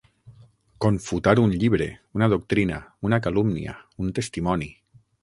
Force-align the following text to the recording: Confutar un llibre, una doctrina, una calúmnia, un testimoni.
Confutar 0.85 1.35
un 1.41 1.53
llibre, 1.65 1.87
una 2.21 2.31
doctrina, 2.33 2.81
una 3.11 3.23
calúmnia, 3.29 3.81
un 4.07 4.15
testimoni. 4.23 4.77